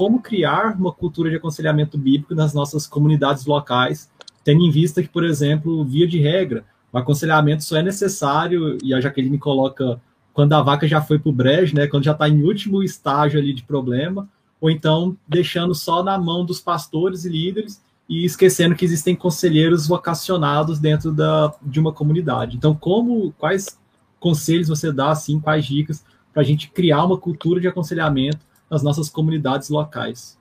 como 0.00 0.22
criar 0.22 0.78
uma 0.78 0.90
cultura 0.90 1.28
de 1.28 1.36
aconselhamento 1.36 1.98
bíblico 1.98 2.34
nas 2.34 2.54
nossas 2.54 2.86
comunidades 2.86 3.44
locais, 3.44 4.10
tendo 4.42 4.62
em 4.62 4.70
vista 4.70 5.02
que, 5.02 5.08
por 5.10 5.22
exemplo, 5.22 5.84
via 5.84 6.06
de 6.06 6.18
regra, 6.18 6.64
o 6.90 6.96
aconselhamento 6.96 7.62
só 7.64 7.76
é 7.76 7.82
necessário, 7.82 8.78
e 8.82 8.94
a 8.94 9.00
Jaqueline 9.02 9.36
coloca 9.36 10.00
quando 10.32 10.54
a 10.54 10.62
vaca 10.62 10.88
já 10.88 11.02
foi 11.02 11.18
para 11.18 11.28
o 11.28 11.34
brejo, 11.34 11.76
né, 11.76 11.86
quando 11.86 12.04
já 12.04 12.12
está 12.12 12.26
em 12.26 12.42
último 12.42 12.82
estágio 12.82 13.38
ali 13.38 13.52
de 13.52 13.62
problema, 13.62 14.26
ou 14.58 14.70
então 14.70 15.14
deixando 15.28 15.74
só 15.74 16.02
na 16.02 16.16
mão 16.16 16.46
dos 16.46 16.62
pastores 16.62 17.26
e 17.26 17.28
líderes 17.28 17.82
e 18.08 18.24
esquecendo 18.24 18.74
que 18.74 18.86
existem 18.86 19.14
conselheiros 19.14 19.86
vocacionados 19.86 20.78
dentro 20.78 21.12
da, 21.12 21.52
de 21.60 21.78
uma 21.78 21.92
comunidade. 21.92 22.56
Então, 22.56 22.74
como 22.74 23.32
quais 23.32 23.78
conselhos 24.18 24.68
você 24.68 24.90
dá, 24.90 25.10
assim, 25.10 25.38
quais 25.38 25.66
dicas 25.66 26.02
para 26.32 26.40
a 26.40 26.44
gente 26.46 26.70
criar 26.70 27.04
uma 27.04 27.18
cultura 27.18 27.60
de 27.60 27.68
aconselhamento 27.68 28.48
nas 28.70 28.82
nossas 28.82 29.10
comunidades 29.10 29.68
locais? 29.68 30.38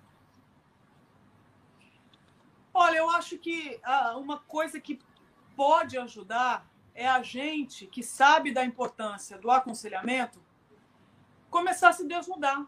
Olha, 2.74 2.98
eu 2.98 3.10
acho 3.10 3.38
que 3.38 3.80
ah, 3.84 4.16
uma 4.18 4.38
coisa 4.40 4.80
que 4.80 5.00
pode 5.56 5.98
ajudar 5.98 6.66
é 6.94 7.08
a 7.08 7.22
gente 7.22 7.88
que 7.88 8.04
sabe 8.04 8.54
da 8.54 8.64
importância 8.64 9.38
do 9.38 9.50
aconselhamento 9.50 10.40
começar 11.50 11.92
se 11.94 12.08
desnudar. 12.08 12.66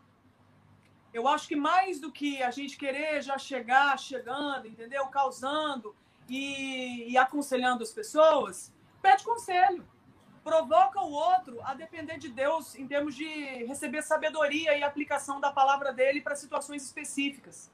Eu 1.13 1.27
acho 1.27 1.47
que 1.47 1.55
mais 1.55 1.99
do 1.99 2.11
que 2.11 2.41
a 2.41 2.51
gente 2.51 2.77
querer 2.77 3.21
já 3.21 3.37
chegar 3.37 3.97
chegando, 3.99 4.67
entendeu? 4.67 5.05
Causando 5.07 5.95
e, 6.27 7.11
e 7.11 7.17
aconselhando 7.17 7.83
as 7.83 7.91
pessoas, 7.91 8.73
pede 9.01 9.23
conselho. 9.23 9.85
Provoca 10.43 10.99
o 11.01 11.11
outro 11.11 11.59
a 11.63 11.73
depender 11.73 12.17
de 12.17 12.29
Deus 12.29 12.75
em 12.75 12.87
termos 12.87 13.15
de 13.15 13.25
receber 13.65 14.01
sabedoria 14.01 14.77
e 14.77 14.83
aplicação 14.83 15.39
da 15.39 15.51
palavra 15.51 15.93
dele 15.93 16.21
para 16.21 16.35
situações 16.35 16.83
específicas. 16.83 17.69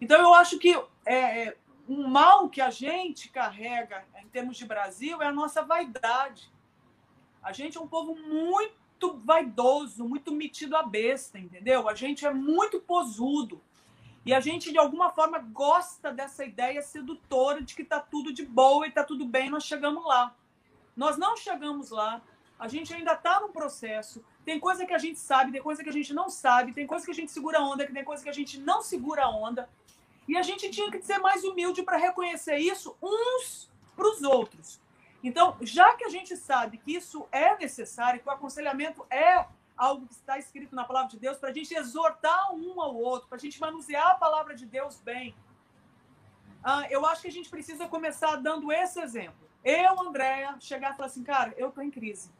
Então, 0.00 0.18
eu 0.20 0.32
acho 0.32 0.58
que 0.58 0.74
é, 1.04 1.48
é 1.48 1.56
um 1.88 2.06
mal 2.06 2.48
que 2.48 2.60
a 2.60 2.70
gente 2.70 3.30
carrega 3.30 4.04
em 4.22 4.28
termos 4.28 4.56
de 4.56 4.66
Brasil 4.66 5.22
é 5.22 5.26
a 5.26 5.32
nossa 5.32 5.62
vaidade. 5.62 6.50
A 7.42 7.52
gente 7.52 7.78
é 7.78 7.80
um 7.80 7.88
povo 7.88 8.14
muito 8.14 9.18
vaidoso, 9.24 10.06
muito 10.06 10.30
metido 10.32 10.76
a 10.76 10.82
besta, 10.82 11.38
entendeu? 11.38 11.88
A 11.88 11.94
gente 11.94 12.26
é 12.26 12.32
muito 12.32 12.78
posudo. 12.80 13.60
E 14.26 14.34
a 14.34 14.40
gente, 14.40 14.70
de 14.70 14.76
alguma 14.76 15.10
forma, 15.10 15.38
gosta 15.38 16.12
dessa 16.12 16.44
ideia 16.44 16.82
sedutora 16.82 17.62
de 17.62 17.74
que 17.74 17.84
tá 17.84 17.98
tudo 17.98 18.32
de 18.32 18.44
boa 18.44 18.86
e 18.86 18.90
tá 18.90 19.02
tudo 19.02 19.24
bem, 19.24 19.48
nós 19.48 19.64
chegamos 19.64 20.04
lá. 20.04 20.36
Nós 20.98 21.16
não 21.16 21.36
chegamos 21.36 21.90
lá, 21.90 22.20
a 22.58 22.66
gente 22.66 22.92
ainda 22.92 23.12
está 23.12 23.38
no 23.38 23.50
processo. 23.50 24.20
Tem 24.44 24.58
coisa 24.58 24.84
que 24.84 24.92
a 24.92 24.98
gente 24.98 25.20
sabe, 25.20 25.52
tem 25.52 25.62
coisa 25.62 25.80
que 25.80 25.88
a 25.88 25.92
gente 25.92 26.12
não 26.12 26.28
sabe, 26.28 26.72
tem 26.72 26.88
coisa 26.88 27.04
que 27.04 27.12
a 27.12 27.14
gente 27.14 27.30
segura 27.30 27.62
onda, 27.62 27.86
tem 27.86 28.02
coisa 28.02 28.20
que 28.20 28.28
a 28.28 28.32
gente 28.32 28.58
não 28.58 28.82
segura 28.82 29.28
onda. 29.28 29.70
E 30.26 30.36
a 30.36 30.42
gente 30.42 30.68
tinha 30.70 30.90
que 30.90 31.00
ser 31.00 31.18
mais 31.18 31.44
humilde 31.44 31.84
para 31.84 31.96
reconhecer 31.96 32.56
isso 32.56 32.96
uns 33.00 33.70
para 33.94 34.08
os 34.08 34.22
outros. 34.22 34.80
Então, 35.22 35.56
já 35.60 35.94
que 35.94 36.04
a 36.04 36.08
gente 36.08 36.36
sabe 36.36 36.78
que 36.78 36.96
isso 36.96 37.28
é 37.30 37.56
necessário, 37.56 38.20
que 38.20 38.28
o 38.28 38.32
aconselhamento 38.32 39.06
é 39.08 39.46
algo 39.76 40.04
que 40.04 40.14
está 40.14 40.36
escrito 40.36 40.74
na 40.74 40.84
palavra 40.84 41.10
de 41.10 41.18
Deus, 41.18 41.38
para 41.38 41.50
a 41.50 41.52
gente 41.52 41.72
exortar 41.72 42.52
um 42.52 42.82
ao 42.82 42.96
outro, 42.96 43.28
para 43.28 43.36
a 43.36 43.40
gente 43.40 43.60
manusear 43.60 44.08
a 44.08 44.14
palavra 44.16 44.52
de 44.56 44.66
Deus 44.66 45.00
bem, 45.00 45.32
ah, 46.64 46.88
eu 46.90 47.06
acho 47.06 47.22
que 47.22 47.28
a 47.28 47.32
gente 47.32 47.48
precisa 47.48 47.86
começar 47.86 48.34
dando 48.34 48.72
esse 48.72 49.00
exemplo. 49.00 49.47
Eu, 49.68 50.00
Andréia, 50.00 50.56
chegar 50.60 50.94
e 50.94 50.96
falar 50.96 51.08
assim, 51.08 51.22
cara, 51.22 51.52
eu 51.58 51.68
estou 51.68 51.84
em 51.84 51.90
crise. 51.90 52.30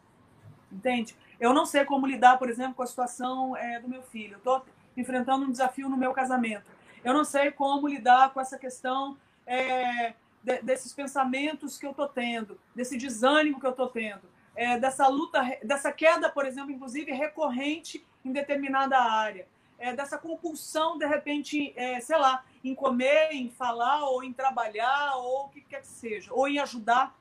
Entende? 0.73 1.15
Eu 1.39 1.53
não 1.53 1.67
sei 1.67 1.85
como 1.85 2.07
lidar, 2.07 2.39
por 2.39 2.49
exemplo, 2.49 2.75
com 2.75 2.83
a 2.83 2.87
situação 2.87 3.55
é, 3.55 3.79
do 3.79 3.87
meu 3.87 4.03
filho. 4.03 4.33
Eu 4.33 4.39
estou 4.39 4.65
enfrentando 4.97 5.45
um 5.45 5.53
desafio 5.53 5.91
no 5.91 5.97
meu 5.99 6.15
casamento. 6.15 6.65
Eu 7.05 7.13
não 7.13 7.25
sei 7.25 7.51
como 7.51 7.87
lidar 7.87 8.33
com 8.33 8.41
essa 8.41 8.57
questão 8.57 9.19
é, 9.47 10.15
de, 10.43 10.63
desses 10.63 10.95
pensamentos 10.95 11.77
que 11.77 11.85
eu 11.85 11.91
estou 11.91 12.09
tendo, 12.09 12.59
desse 12.75 12.97
desânimo 12.97 13.61
que 13.61 13.67
eu 13.67 13.73
estou 13.73 13.89
tendo, 13.89 14.23
é, 14.57 14.79
dessa 14.79 15.07
luta, 15.07 15.43
dessa 15.63 15.93
queda, 15.93 16.31
por 16.31 16.47
exemplo, 16.47 16.71
inclusive 16.71 17.13
recorrente 17.13 18.07
em 18.25 18.33
determinada 18.33 18.99
área, 18.99 19.47
é, 19.79 19.93
dessa 19.95 20.19
compulsão, 20.19 20.99
de 20.99 21.07
repente, 21.07 21.73
é, 21.77 22.01
sei 22.01 22.19
lá, 22.19 22.45
em 22.65 22.75
comer, 22.75 23.31
em 23.33 23.49
falar, 23.51 24.05
ou 24.05 24.25
em 24.25 24.33
trabalhar, 24.33 25.17
ou 25.17 25.47
o 25.47 25.49
que 25.49 25.61
quer 25.61 25.81
que 25.81 25.87
seja, 25.87 26.33
ou 26.33 26.49
em 26.49 26.59
ajudar, 26.59 27.17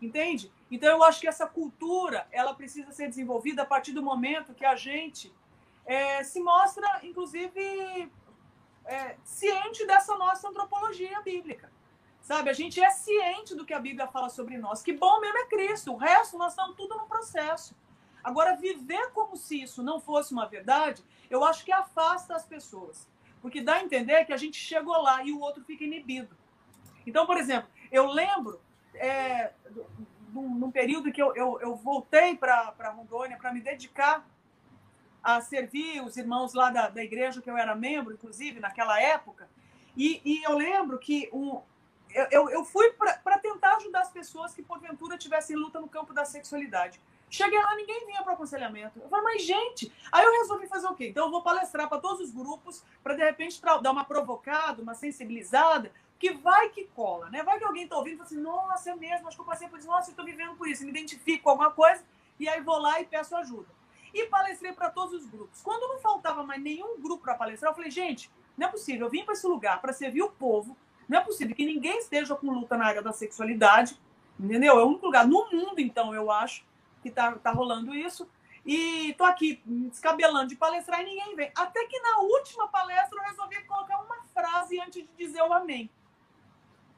entende? 0.00 0.52
Então, 0.70 0.88
eu 0.88 1.04
acho 1.04 1.20
que 1.20 1.28
essa 1.28 1.46
cultura, 1.46 2.26
ela 2.32 2.54
precisa 2.54 2.90
ser 2.92 3.08
desenvolvida 3.08 3.62
a 3.62 3.66
partir 3.66 3.92
do 3.92 4.02
momento 4.02 4.54
que 4.54 4.64
a 4.64 4.74
gente 4.74 5.32
é, 5.86 6.24
se 6.24 6.40
mostra, 6.40 7.00
inclusive, 7.04 8.10
é, 8.84 9.16
ciente 9.22 9.86
dessa 9.86 10.16
nossa 10.16 10.48
antropologia 10.48 11.20
bíblica. 11.20 11.70
Sabe, 12.20 12.50
a 12.50 12.52
gente 12.52 12.80
é 12.80 12.88
ciente 12.90 13.54
do 13.54 13.64
que 13.64 13.74
a 13.74 13.80
Bíblia 13.80 14.06
fala 14.06 14.28
sobre 14.28 14.56
nós. 14.56 14.80
Que 14.80 14.92
bom 14.92 15.20
mesmo 15.20 15.38
é 15.38 15.46
Cristo. 15.46 15.92
O 15.92 15.96
resto, 15.96 16.38
nós 16.38 16.52
estamos 16.52 16.76
tudo 16.76 16.96
no 16.96 17.06
processo. 17.06 17.74
Agora, 18.22 18.56
viver 18.56 19.10
como 19.12 19.36
se 19.36 19.62
isso 19.62 19.82
não 19.82 20.00
fosse 20.00 20.32
uma 20.32 20.46
verdade, 20.46 21.02
eu 21.28 21.44
acho 21.44 21.64
que 21.64 21.72
afasta 21.72 22.34
as 22.34 22.46
pessoas. 22.46 23.08
Porque 23.40 23.60
dá 23.60 23.74
a 23.74 23.82
entender 23.82 24.24
que 24.24 24.32
a 24.32 24.36
gente 24.36 24.56
chegou 24.56 25.00
lá 25.02 25.24
e 25.24 25.32
o 25.32 25.40
outro 25.40 25.64
fica 25.64 25.84
inibido. 25.84 26.36
Então, 27.06 27.26
por 27.26 27.36
exemplo, 27.36 27.68
eu 27.90 28.06
lembro, 28.06 28.60
é, 28.94 29.52
num, 30.32 30.54
num 30.54 30.70
período 30.70 31.12
que 31.12 31.20
eu, 31.20 31.34
eu, 31.34 31.60
eu 31.60 31.74
voltei 31.74 32.36
para 32.36 32.94
Rondônia 32.94 33.36
para 33.36 33.52
me 33.52 33.60
dedicar 33.60 34.24
a 35.22 35.40
servir 35.40 36.02
os 36.02 36.16
irmãos 36.16 36.52
lá 36.52 36.70
da, 36.70 36.88
da 36.88 37.02
igreja 37.02 37.40
que 37.40 37.50
eu 37.50 37.56
era 37.56 37.74
membro, 37.74 38.12
inclusive, 38.12 38.60
naquela 38.60 39.00
época. 39.00 39.48
E, 39.96 40.20
e 40.24 40.42
eu 40.42 40.56
lembro 40.56 40.98
que 40.98 41.28
um, 41.32 41.60
eu, 42.30 42.50
eu 42.50 42.64
fui 42.64 42.90
para 42.92 43.38
tentar 43.38 43.76
ajudar 43.76 44.00
as 44.00 44.10
pessoas 44.10 44.54
que, 44.54 44.62
porventura, 44.62 45.16
tivessem 45.16 45.56
luta 45.56 45.80
no 45.80 45.88
campo 45.88 46.12
da 46.12 46.24
sexualidade. 46.24 47.00
Cheguei 47.32 47.58
lá, 47.58 47.74
ninguém 47.74 48.04
vinha 48.04 48.22
para 48.22 48.34
aconselhamento. 48.34 49.00
Eu 49.00 49.08
falei, 49.08 49.24
mas 49.24 49.42
gente. 49.42 49.90
Aí 50.12 50.22
eu 50.22 50.32
resolvi 50.32 50.66
fazer 50.66 50.86
o 50.86 50.94
quê? 50.94 51.08
Então 51.08 51.24
eu 51.24 51.30
vou 51.30 51.40
palestrar 51.40 51.88
para 51.88 51.98
todos 51.98 52.20
os 52.20 52.30
grupos, 52.30 52.84
para 53.02 53.14
de 53.14 53.24
repente 53.24 53.58
dar 53.80 53.90
uma 53.90 54.04
provocada, 54.04 54.82
uma 54.82 54.94
sensibilizada, 54.94 55.90
que 56.18 56.34
vai 56.34 56.68
que 56.68 56.84
cola, 56.94 57.30
né? 57.30 57.42
Vai 57.42 57.58
que 57.58 57.64
alguém 57.64 57.84
está 57.84 57.96
ouvindo 57.96 58.12
e 58.12 58.16
fala 58.18 58.26
assim, 58.26 58.38
nossa, 58.38 58.90
eu 58.90 58.98
mesmo, 58.98 59.26
acho 59.26 59.36
que 59.38 59.40
eu 59.40 59.46
passei 59.46 59.66
por 59.66 59.78
isso, 59.78 59.88
nossa, 59.88 60.10
eu 60.10 60.12
estou 60.12 60.26
vivendo 60.26 60.54
por 60.56 60.68
isso, 60.68 60.84
me 60.84 60.90
identifico 60.90 61.44
com 61.44 61.50
alguma 61.50 61.70
coisa, 61.70 62.04
e 62.38 62.46
aí 62.46 62.60
vou 62.60 62.78
lá 62.78 63.00
e 63.00 63.06
peço 63.06 63.34
ajuda 63.34 63.68
e 64.12 64.26
palestrei 64.26 64.72
para 64.72 64.90
todos 64.90 65.14
os 65.14 65.26
grupos. 65.26 65.62
Quando 65.62 65.88
não 65.88 66.00
faltava 66.00 66.44
mais 66.44 66.62
nenhum 66.62 67.00
grupo 67.00 67.24
para 67.24 67.34
palestrar, 67.34 67.70
eu 67.70 67.74
falei, 67.74 67.90
gente, 67.90 68.30
não 68.58 68.68
é 68.68 68.70
possível, 68.70 69.06
eu 69.06 69.10
vim 69.10 69.24
para 69.24 69.32
esse 69.32 69.46
lugar 69.46 69.80
para 69.80 69.94
servir 69.94 70.22
o 70.22 70.30
povo, 70.30 70.76
não 71.08 71.18
é 71.18 71.24
possível 71.24 71.56
que 71.56 71.64
ninguém 71.64 71.96
esteja 71.98 72.36
com 72.36 72.50
luta 72.50 72.76
na 72.76 72.84
área 72.84 73.00
da 73.00 73.10
sexualidade, 73.10 73.98
entendeu? 74.38 74.78
É 74.78 74.84
o 74.84 74.86
único 74.86 75.06
lugar 75.06 75.26
no 75.26 75.50
mundo, 75.50 75.78
então, 75.78 76.14
eu 76.14 76.30
acho, 76.30 76.62
que 77.02 77.10
tá, 77.10 77.32
tá 77.32 77.50
rolando 77.50 77.94
isso. 77.94 78.28
E 78.64 79.12
tô 79.14 79.24
aqui 79.24 79.60
descabelando 79.66 80.48
de 80.48 80.56
palestrar 80.56 81.00
e 81.00 81.04
ninguém 81.04 81.34
vem. 81.34 81.50
Até 81.54 81.84
que 81.86 81.98
na 82.00 82.18
última 82.20 82.68
palestra 82.68 83.18
eu 83.18 83.24
resolvi 83.24 83.62
colocar 83.64 83.98
uma 83.98 84.22
frase 84.32 84.80
antes 84.80 85.02
de 85.02 85.08
dizer 85.16 85.42
o 85.42 85.52
amém. 85.52 85.90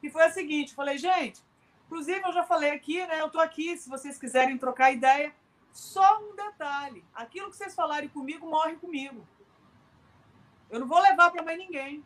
Que 0.00 0.10
foi 0.10 0.24
a 0.24 0.30
seguinte: 0.30 0.74
falei, 0.74 0.98
gente, 0.98 1.42
inclusive 1.86 2.20
eu 2.22 2.32
já 2.32 2.44
falei 2.44 2.70
aqui, 2.70 3.04
né? 3.06 3.20
Eu 3.20 3.30
tô 3.30 3.40
aqui, 3.40 3.76
se 3.78 3.88
vocês 3.88 4.18
quiserem 4.18 4.58
trocar 4.58 4.92
ideia. 4.92 5.34
Só 5.72 6.20
um 6.20 6.36
detalhe: 6.36 7.02
aquilo 7.14 7.50
que 7.50 7.56
vocês 7.56 7.74
falarem 7.74 8.10
comigo 8.10 8.48
morre 8.48 8.76
comigo. 8.76 9.26
Eu 10.70 10.80
não 10.80 10.86
vou 10.86 11.00
levar 11.00 11.30
para 11.30 11.42
mais 11.42 11.58
ninguém. 11.58 12.04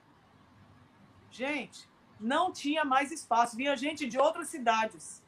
Gente, 1.31 1.89
não 2.21 2.53
tinha 2.53 2.85
mais 2.85 3.11
espaço. 3.11 3.57
Vinha 3.57 3.77
gente 3.77 4.07
de 4.07 4.19
outras 4.19 4.49
cidades. 4.49 5.23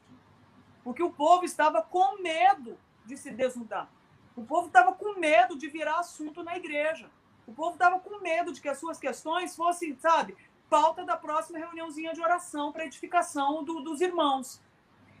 Porque 0.83 1.03
o 1.03 1.11
povo 1.11 1.45
estava 1.45 1.81
com 1.81 2.21
medo 2.21 2.77
de 3.05 3.17
se 3.17 3.31
desnudar. 3.31 3.89
O 4.35 4.43
povo 4.43 4.67
estava 4.67 4.93
com 4.93 5.19
medo 5.19 5.57
de 5.57 5.67
virar 5.67 5.99
assunto 5.99 6.43
na 6.43 6.55
igreja. 6.55 7.09
O 7.45 7.53
povo 7.53 7.73
estava 7.73 7.99
com 7.99 8.19
medo 8.19 8.51
de 8.51 8.61
que 8.61 8.69
as 8.69 8.77
suas 8.77 8.97
questões 8.97 9.55
fossem, 9.55 9.97
sabe, 9.99 10.35
pauta 10.69 11.03
da 11.03 11.17
próxima 11.17 11.59
reuniãozinha 11.59 12.13
de 12.13 12.21
oração 12.21 12.71
para 12.71 12.85
edificação 12.85 13.63
do, 13.63 13.81
dos 13.81 13.99
irmãos. 13.99 14.61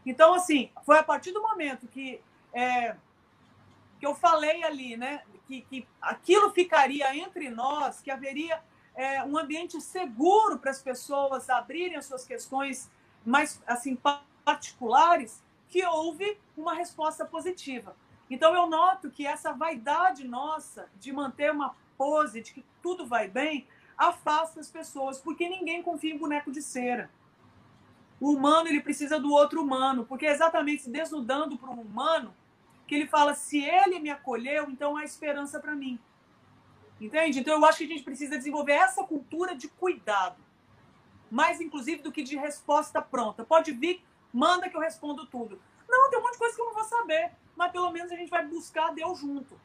Então, 0.05 0.33
assim, 0.33 0.71
foi 0.83 0.97
a 0.97 1.03
partir 1.03 1.31
do 1.31 1.41
momento 1.41 1.87
que 1.87 2.21
é, 2.53 2.95
que 3.99 4.05
eu 4.07 4.15
falei 4.15 4.63
ali, 4.63 4.97
né? 4.97 5.21
Que, 5.47 5.61
que 5.61 5.87
aquilo 6.01 6.51
ficaria 6.51 7.15
entre 7.15 7.49
nós, 7.49 8.01
que 8.01 8.09
haveria 8.09 8.61
é, 8.95 9.23
um 9.23 9.37
ambiente 9.37 9.79
seguro 9.79 10.57
para 10.57 10.71
as 10.71 10.81
pessoas 10.81 11.49
abrirem 11.49 11.97
as 11.97 12.05
suas 12.05 12.25
questões 12.25 12.89
mais 13.23 13.61
assim 13.67 13.95
particulares, 14.43 15.43
que 15.71 15.83
houve 15.85 16.37
uma 16.55 16.75
resposta 16.75 17.25
positiva. 17.25 17.95
Então 18.29 18.53
eu 18.53 18.67
noto 18.67 19.09
que 19.09 19.25
essa 19.25 19.53
vaidade 19.53 20.27
nossa 20.27 20.87
de 20.99 21.11
manter 21.11 21.51
uma 21.51 21.75
pose 21.97 22.41
de 22.41 22.53
que 22.53 22.65
tudo 22.81 23.07
vai 23.07 23.27
bem 23.27 23.65
afasta 23.97 24.59
as 24.59 24.69
pessoas, 24.69 25.19
porque 25.19 25.47
ninguém 25.47 25.81
confia 25.81 26.13
em 26.13 26.17
boneco 26.17 26.51
de 26.51 26.61
cera. 26.61 27.09
O 28.19 28.31
humano 28.33 28.67
ele 28.67 28.81
precisa 28.81 29.19
do 29.19 29.31
outro 29.31 29.61
humano, 29.61 30.05
porque 30.05 30.25
é 30.25 30.31
exatamente 30.31 30.83
se 30.83 30.89
desnudando 30.89 31.57
para 31.57 31.71
um 31.71 31.81
humano 31.81 32.35
que 32.85 32.93
ele 32.93 33.07
fala: 33.07 33.33
se 33.33 33.63
ele 33.63 33.99
me 33.99 34.09
acolheu, 34.09 34.69
então 34.69 34.97
há 34.97 35.03
esperança 35.03 35.59
para 35.59 35.73
mim. 35.73 35.97
Entende? 36.99 37.39
Então 37.39 37.53
eu 37.53 37.65
acho 37.65 37.79
que 37.79 37.85
a 37.85 37.87
gente 37.87 38.03
precisa 38.03 38.37
desenvolver 38.37 38.73
essa 38.73 39.03
cultura 39.03 39.55
de 39.55 39.69
cuidado. 39.69 40.35
Mais, 41.31 41.61
inclusive, 41.61 42.01
do 42.01 42.11
que 42.11 42.21
de 42.21 42.35
resposta 42.35 43.01
pronta. 43.01 43.43
Pode 43.45 43.71
vir, 43.71 44.03
manda 44.33 44.69
que 44.69 44.75
eu 44.75 44.81
respondo 44.81 45.25
tudo. 45.25 45.59
Não, 45.87 46.09
tem 46.09 46.19
um 46.19 46.21
monte 46.21 46.33
de 46.33 46.39
coisa 46.39 46.55
que 46.55 46.61
eu 46.61 46.65
não 46.65 46.73
vou 46.73 46.83
saber. 46.83 47.31
Mas 47.55 47.71
pelo 47.71 47.91
menos 47.91 48.11
a 48.11 48.15
gente 48.15 48.29
vai 48.29 48.45
buscar 48.45 48.93
Deus 48.93 49.19
junto. 49.19 49.59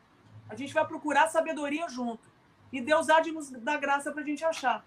A 0.48 0.54
gente 0.54 0.74
vai 0.74 0.86
procurar 0.86 1.28
sabedoria 1.28 1.88
junto. 1.88 2.28
E 2.72 2.80
Deus 2.80 3.08
há 3.08 3.20
de 3.20 3.32
nos 3.32 3.50
dar 3.50 3.78
graça 3.78 4.12
para 4.12 4.22
a 4.22 4.26
gente 4.26 4.44
achar. 4.44 4.84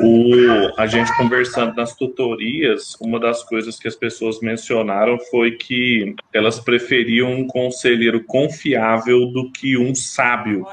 O, 0.00 0.80
a 0.80 0.86
gente 0.86 1.14
conversando 1.16 1.74
nas 1.74 1.94
tutorias, 1.94 2.94
uma 3.00 3.18
das 3.18 3.42
coisas 3.42 3.78
que 3.78 3.88
as 3.88 3.96
pessoas 3.96 4.40
mencionaram 4.40 5.18
foi 5.30 5.52
que 5.52 6.14
elas 6.32 6.60
preferiam 6.60 7.32
um 7.32 7.46
conselheiro 7.46 8.22
confiável 8.24 9.26
do 9.26 9.50
que 9.50 9.76
um 9.76 9.94
sábio. 9.94 10.66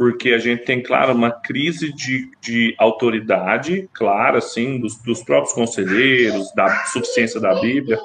Porque 0.00 0.30
a 0.30 0.38
gente 0.38 0.64
tem, 0.64 0.82
claro, 0.82 1.12
uma 1.12 1.30
crise 1.30 1.92
de, 1.92 2.30
de 2.40 2.74
autoridade, 2.78 3.86
clara, 3.92 4.38
assim, 4.38 4.80
dos, 4.80 4.96
dos 4.96 5.22
próprios 5.22 5.52
conselheiros, 5.52 6.50
da 6.54 6.86
suficiência 6.86 7.38
da 7.38 7.60
Bíblia, 7.60 7.98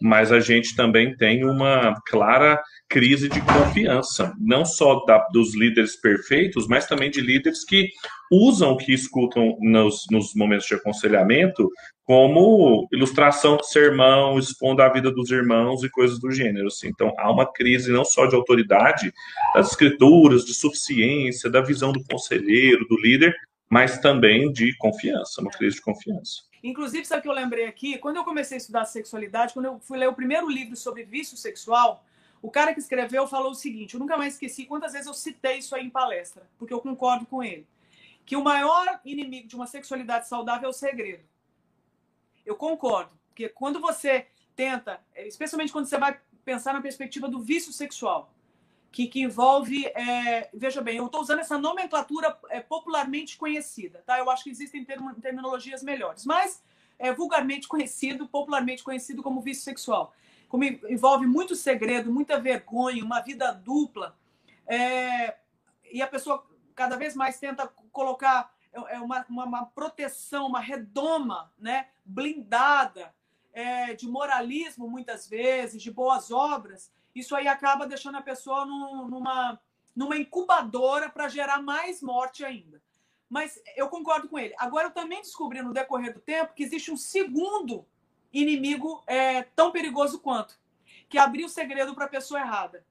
mas 0.00 0.32
a 0.32 0.40
gente 0.40 0.74
também 0.74 1.14
tem 1.16 1.44
uma 1.44 1.94
clara 2.06 2.60
crise 2.88 3.28
de 3.28 3.40
confiança, 3.42 4.32
não 4.40 4.64
só 4.64 5.04
da, 5.04 5.18
dos 5.32 5.54
líderes 5.54 5.94
perfeitos, 6.00 6.66
mas 6.66 6.86
também 6.86 7.10
de 7.10 7.20
líderes 7.20 7.64
que 7.64 7.88
usam 8.30 8.72
o 8.72 8.76
que 8.76 8.92
escutam 8.92 9.56
nos, 9.60 10.06
nos 10.10 10.34
momentos 10.34 10.66
de 10.66 10.74
aconselhamento 10.74 11.68
como 12.04 12.88
ilustração 12.92 13.56
de 13.56 13.68
sermão, 13.68 14.36
expondo 14.36 14.82
a 14.82 14.88
vida 14.88 15.12
dos 15.12 15.30
irmãos 15.30 15.84
e 15.84 15.88
coisas 15.88 16.18
do 16.18 16.32
gênero. 16.32 16.66
Assim. 16.66 16.88
Então, 16.88 17.14
há 17.16 17.30
uma 17.30 17.46
crise 17.46 17.92
não 17.92 18.04
só 18.04 18.26
de 18.26 18.34
autoridade 18.34 19.12
das 19.54 19.70
escrituras, 19.70 20.44
de 20.44 20.52
suficiência, 20.52 21.48
da 21.48 21.60
visão 21.60 21.92
do 21.92 22.02
conselheiro, 22.02 22.84
do 22.88 23.00
líder, 23.00 23.32
mas 23.70 23.98
também 23.98 24.52
de 24.52 24.76
confiança, 24.76 25.40
uma 25.40 25.50
crise 25.50 25.76
de 25.76 25.82
confiança. 25.82 26.42
Inclusive, 26.62 27.04
sabe 27.04 27.20
o 27.20 27.22
que 27.22 27.28
eu 27.28 27.32
lembrei 27.32 27.66
aqui? 27.66 27.96
Quando 27.98 28.16
eu 28.16 28.24
comecei 28.24 28.56
a 28.56 28.58
estudar 28.58 28.84
sexualidade, 28.84 29.54
quando 29.54 29.66
eu 29.66 29.78
fui 29.78 29.96
ler 29.96 30.08
o 30.08 30.12
primeiro 30.12 30.50
livro 30.50 30.76
sobre 30.76 31.04
vício 31.04 31.36
sexual, 31.36 32.04
o 32.42 32.50
cara 32.50 32.74
que 32.74 32.80
escreveu 32.80 33.28
falou 33.28 33.52
o 33.52 33.54
seguinte: 33.54 33.94
eu 33.94 34.00
nunca 34.00 34.16
mais 34.16 34.34
esqueci 34.34 34.66
quantas 34.66 34.92
vezes 34.92 35.06
eu 35.06 35.14
citei 35.14 35.58
isso 35.58 35.74
aí 35.74 35.86
em 35.86 35.90
palestra, 35.90 36.50
porque 36.58 36.74
eu 36.74 36.80
concordo 36.80 37.24
com 37.24 37.42
ele. 37.42 37.66
Que 38.26 38.36
o 38.36 38.42
maior 38.42 39.00
inimigo 39.04 39.46
de 39.46 39.54
uma 39.54 39.66
sexualidade 39.66 40.28
saudável 40.28 40.66
é 40.66 40.70
o 40.70 40.74
segredo. 40.74 41.22
Eu 42.44 42.56
concordo, 42.56 43.12
porque 43.28 43.48
quando 43.48 43.80
você 43.80 44.26
tenta, 44.56 45.00
especialmente 45.16 45.72
quando 45.72 45.86
você 45.86 45.96
vai 45.96 46.18
pensar 46.44 46.74
na 46.74 46.80
perspectiva 46.80 47.28
do 47.28 47.40
vício 47.40 47.72
sexual, 47.72 48.34
que, 48.90 49.06
que 49.06 49.20
envolve, 49.22 49.86
é, 49.86 50.50
veja 50.52 50.80
bem, 50.80 50.96
eu 50.96 51.06
estou 51.06 51.20
usando 51.20 51.40
essa 51.40 51.56
nomenclatura 51.56 52.36
é, 52.48 52.60
popularmente 52.60 53.36
conhecida, 53.36 54.02
tá? 54.04 54.18
Eu 54.18 54.30
acho 54.30 54.44
que 54.44 54.50
existem 54.50 54.84
term 54.84 55.14
terminologias 55.14 55.82
melhores, 55.82 56.24
mas 56.24 56.62
é 56.98 57.12
vulgarmente 57.12 57.68
conhecido, 57.68 58.26
popularmente 58.26 58.82
conhecido 58.82 59.22
como 59.22 59.40
vício 59.40 59.62
sexual 59.62 60.14
como 60.50 60.64
envolve 60.64 61.28
muito 61.28 61.54
segredo, 61.54 62.12
muita 62.12 62.38
vergonha, 62.38 63.04
uma 63.04 63.20
vida 63.20 63.52
dupla, 63.52 64.18
é, 64.66 65.36
e 65.92 66.02
a 66.02 66.08
pessoa 66.08 66.44
cada 66.74 66.96
vez 66.96 67.14
mais 67.14 67.38
tenta 67.38 67.68
colocar 67.92 68.52
é, 68.72 68.96
é 68.96 69.00
uma, 69.00 69.24
uma, 69.28 69.44
uma 69.44 69.66
proteção, 69.66 70.48
uma 70.48 70.58
redoma 70.58 71.52
né, 71.56 71.86
blindada 72.04 73.14
é, 73.52 73.94
de 73.94 74.08
moralismo, 74.08 74.88
muitas 74.88 75.28
vezes, 75.28 75.82
de 75.82 75.90
boas 75.90 76.30
obras, 76.30 76.90
isso 77.14 77.34
aí 77.34 77.48
acaba 77.48 77.86
deixando 77.86 78.16
a 78.16 78.22
pessoa 78.22 78.64
num, 78.64 79.08
numa, 79.08 79.60
numa 79.94 80.16
incubadora 80.16 81.08
para 81.08 81.28
gerar 81.28 81.60
mais 81.60 82.00
morte 82.02 82.44
ainda. 82.44 82.80
Mas 83.28 83.60
eu 83.76 83.88
concordo 83.88 84.28
com 84.28 84.38
ele. 84.38 84.54
Agora, 84.58 84.88
eu 84.88 84.92
também 84.92 85.20
descobri 85.20 85.62
no 85.62 85.72
decorrer 85.72 86.12
do 86.12 86.20
tempo 86.20 86.54
que 86.54 86.62
existe 86.62 86.90
um 86.90 86.96
segundo 86.96 87.86
inimigo 88.32 89.02
é, 89.06 89.42
tão 89.42 89.70
perigoso 89.70 90.20
quanto, 90.20 90.58
que 91.08 91.18
é 91.18 91.20
abrir 91.20 91.44
o 91.44 91.48
segredo 91.48 91.94
para 91.94 92.06
a 92.06 92.08
pessoa 92.08 92.40
errada. 92.40 92.84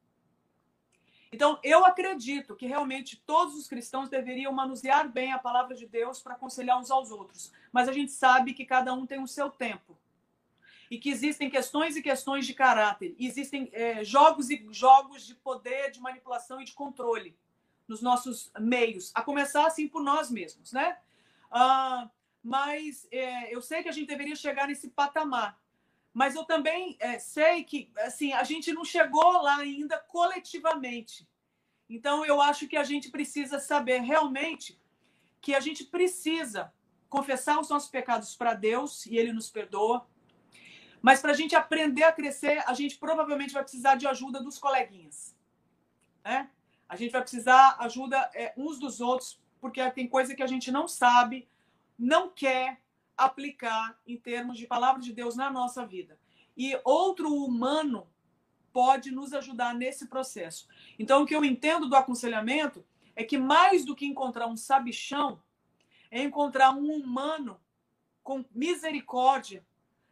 Então, 1.32 1.60
eu 1.64 1.86
acredito 1.86 2.56
que 2.56 2.66
realmente 2.66 3.22
todos 3.26 3.56
os 3.56 3.68
cristãos 3.68 4.10
deveriam 4.10 4.52
manusear 4.52 5.08
bem 5.08 5.32
a 5.32 5.38
palavra 5.38 5.76
de 5.76 5.86
Deus 5.86 6.20
para 6.20 6.34
aconselhar 6.34 6.80
uns 6.80 6.90
aos 6.90 7.12
outros. 7.12 7.52
Mas 7.72 7.88
a 7.88 7.94
gente 7.94 8.12
sabe 8.12 8.54
que 8.54 8.66
cada 8.66 8.94
um 8.94 9.06
tem 9.06 9.22
o 9.22 9.28
seu 9.28 9.50
tempo. 9.50 9.96
E 10.90 10.98
que 10.98 11.10
existem 11.10 11.50
questões 11.50 11.96
e 11.96 12.02
questões 12.02 12.48
de 12.48 12.54
caráter. 12.54 13.16
Existem 13.20 13.70
é, 13.74 14.04
jogos 14.04 14.50
e 14.50 14.68
jogos 14.72 15.26
de 15.26 15.36
poder, 15.36 15.92
de 15.92 16.00
manipulação 16.00 16.60
e 16.62 16.66
de 16.66 16.74
controle 16.74 17.38
nos 17.88 18.02
nossos 18.02 18.52
meios. 18.60 19.12
A 19.14 19.22
começar, 19.22 19.66
assim, 19.66 19.88
por 19.88 20.02
nós 20.02 20.32
mesmos, 20.32 20.72
né? 20.72 20.98
Ah, 21.52 22.10
mas 22.44 23.08
é, 23.12 23.54
eu 23.54 23.62
sei 23.62 23.84
que 23.84 23.90
a 23.90 23.92
gente 23.92 24.08
deveria 24.08 24.36
chegar 24.36 24.68
nesse 24.68 24.90
patamar. 24.90 25.60
Mas 26.14 26.36
eu 26.36 26.44
também 26.44 26.98
é, 27.00 27.20
sei 27.20 27.64
que 27.64 27.92
assim 27.98 28.34
a 28.34 28.44
gente 28.44 28.74
não 28.74 28.84
chegou 28.84 29.42
lá 29.42 29.58
ainda 29.58 29.98
coletivamente. 29.98 31.28
Então 31.90 32.26
eu 32.26 32.42
acho 32.42 32.68
que 32.68 32.78
a 32.78 32.84
gente 32.84 33.10
precisa 33.10 33.60
saber 33.60 34.02
realmente 34.02 34.80
que 35.42 35.56
a 35.56 35.60
gente 35.60 35.84
precisa 35.86 36.74
confessar 37.08 37.60
os 37.60 37.70
nossos 37.70 37.90
pecados 37.90 38.36
para 38.36 38.54
Deus 38.54 39.06
e 39.06 39.18
Ele 39.18 39.34
nos 39.34 39.50
perdoa. 39.50 40.08
Mas 41.02 41.22
para 41.22 41.32
a 41.32 41.36
gente 41.36 41.56
aprender 41.56 42.04
a 42.04 42.12
crescer, 42.12 42.64
a 42.68 42.74
gente 42.74 42.98
provavelmente 42.98 43.54
vai 43.54 43.64
precisar 43.64 43.96
de 43.96 44.08
ajuda 44.08 44.42
dos 44.42 44.58
coleguinhas. 44.58 45.36
Né? 46.24 46.50
A 46.88 46.96
gente 46.96 47.12
vai 47.12 47.22
precisar 47.22 47.78
ajuda 47.80 48.30
é, 48.34 48.54
uns 48.58 48.80
dos 48.80 49.00
outros, 49.00 49.40
porque 49.62 49.90
tem 49.92 50.08
coisa 50.08 50.36
que 50.36 50.44
a 50.44 50.48
gente 50.48 50.72
não 50.72 50.88
sabe, 50.88 51.48
não 51.98 52.30
quer 52.30 52.82
aplicar 53.18 54.00
em 54.08 54.18
termos 54.18 54.58
de 54.58 54.66
palavra 54.66 55.02
de 55.02 55.14
Deus 55.14 55.36
na 55.36 55.50
nossa 55.50 55.86
vida. 55.86 56.18
E 56.56 56.80
outro 56.84 57.34
humano 57.34 58.08
pode 58.72 59.12
nos 59.12 59.34
ajudar 59.34 59.74
nesse 59.74 60.08
processo. 60.08 60.68
Então, 60.98 61.24
o 61.24 61.26
que 61.26 61.36
eu 61.36 61.44
entendo 61.44 61.88
do 61.88 61.96
aconselhamento 61.96 62.86
é 63.16 63.24
que 63.24 63.38
mais 63.38 63.84
do 63.84 63.96
que 63.96 64.06
encontrar 64.06 64.48
um 64.48 64.56
sabichão, 64.56 65.42
é 66.10 66.24
encontrar 66.24 66.72
um 66.72 66.92
humano 66.92 67.60
com 68.24 68.46
misericórdia, 68.54 69.66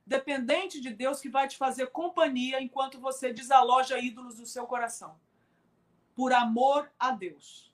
dependente 0.07 0.81
de 0.81 0.89
Deus, 0.89 1.21
que 1.21 1.30
vai 1.30 1.48
te 1.48 1.57
fazer 1.57 1.92
companhia 1.92 2.59
enquanto 2.59 3.00
você 3.00 3.31
desaloja 3.31 4.00
ídolos 4.00 4.38
do 4.38 4.45
seu 4.48 4.65
coração. 4.65 5.19
Por 6.15 6.34
amor 6.34 6.91
a 6.98 7.12
Deus. 7.12 7.72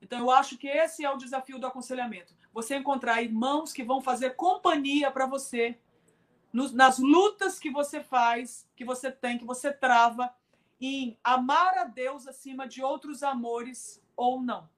Então, 0.00 0.20
eu 0.20 0.30
acho 0.30 0.56
que 0.56 0.68
esse 0.68 1.04
é 1.04 1.10
o 1.10 1.16
desafio 1.16 1.58
do 1.58 1.66
aconselhamento 1.66 2.32
você 2.54 2.76
encontrar 2.76 3.20
irmãos 3.20 3.72
que 3.72 3.82
vão 3.82 4.00
fazer 4.00 4.36
companhia 4.36 5.10
para 5.10 5.26
você 5.26 5.76
nas 6.52 7.00
lutas 7.00 7.58
que 7.58 7.68
você 7.68 8.00
faz, 8.00 8.70
que 8.76 8.84
você 8.84 9.10
tem, 9.10 9.36
que 9.36 9.44
você 9.44 9.72
trava 9.72 10.32
em 10.80 11.18
amar 11.24 11.76
a 11.78 11.84
Deus 11.84 12.28
acima 12.28 12.68
de 12.68 12.80
outros 12.80 13.24
amores 13.24 14.00
ou 14.16 14.40
não. 14.40 14.68